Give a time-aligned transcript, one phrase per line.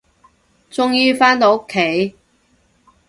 [0.71, 2.15] 終於，返到屋企